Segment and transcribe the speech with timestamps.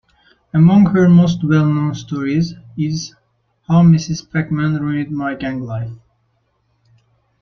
[0.51, 3.13] Among her most well-known stories is
[3.67, 4.27] How Ms.
[4.33, 5.91] Pac-Man Ruined My Gang Life.